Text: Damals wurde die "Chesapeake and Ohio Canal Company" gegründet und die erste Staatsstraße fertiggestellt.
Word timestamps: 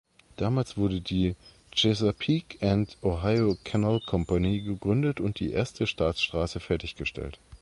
Damals 0.35 0.77
wurde 0.77 0.99
die 0.99 1.35
"Chesapeake 1.75 2.57
and 2.63 2.97
Ohio 3.03 3.55
Canal 3.63 3.99
Company" 4.03 4.59
gegründet 4.61 5.19
und 5.19 5.39
die 5.39 5.51
erste 5.51 5.85
Staatsstraße 5.85 6.59
fertiggestellt. 6.59 7.37